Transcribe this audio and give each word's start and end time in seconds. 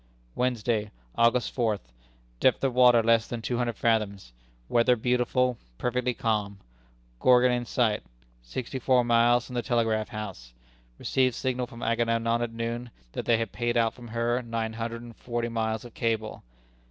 "Wednesday, 0.33 0.89
August 1.15 1.51
fourth. 1.53 1.91
Depth 2.39 2.63
of 2.63 2.73
water 2.73 3.03
less 3.03 3.27
than 3.27 3.39
two 3.39 3.57
hundred 3.59 3.75
fathoms. 3.75 4.33
Weather 4.67 4.95
beautiful, 4.95 5.59
perfectly 5.77 6.15
calm. 6.15 6.57
Gorgon 7.19 7.51
in 7.51 7.65
sight. 7.65 8.01
Sixty 8.41 8.79
four 8.79 9.03
miles 9.03 9.45
from 9.45 9.53
the 9.53 9.61
telegraph 9.61 10.09
house. 10.09 10.55
Received 10.97 11.35
signal 11.35 11.67
from 11.67 11.83
Agamemnon 11.83 12.41
at 12.41 12.51
noon 12.51 12.89
that 13.11 13.25
they 13.25 13.37
had 13.37 13.51
paid 13.51 13.77
out 13.77 13.93
from 13.93 14.07
her 14.07 14.41
nine 14.41 14.73
hundred 14.73 15.03
and 15.03 15.15
forty 15.15 15.49
miles 15.49 15.85
of 15.85 15.93
cable. 15.93 16.41